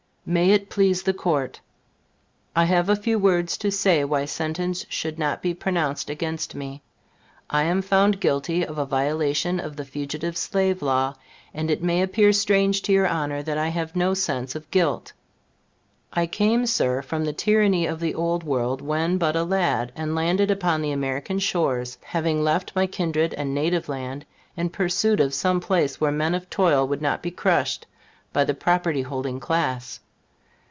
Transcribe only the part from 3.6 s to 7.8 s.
say why sentence should not be pronounced against me. I